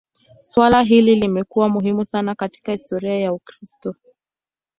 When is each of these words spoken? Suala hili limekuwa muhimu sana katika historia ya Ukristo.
Suala 0.41 0.81
hili 0.81 1.15
limekuwa 1.15 1.69
muhimu 1.69 2.05
sana 2.05 2.35
katika 2.35 2.71
historia 2.71 3.19
ya 3.19 3.33
Ukristo. 3.33 3.95